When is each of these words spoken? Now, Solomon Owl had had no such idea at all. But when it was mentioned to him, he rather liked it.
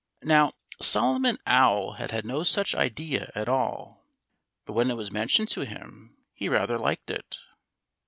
Now, 0.23 0.53
Solomon 0.81 1.37
Owl 1.45 1.91
had 1.97 2.09
had 2.09 2.25
no 2.25 2.41
such 2.41 2.73
idea 2.73 3.31
at 3.35 3.47
all. 3.47 4.03
But 4.65 4.73
when 4.73 4.89
it 4.89 4.97
was 4.97 5.11
mentioned 5.11 5.49
to 5.49 5.61
him, 5.63 6.17
he 6.33 6.49
rather 6.49 6.79
liked 6.79 7.11
it. 7.11 7.37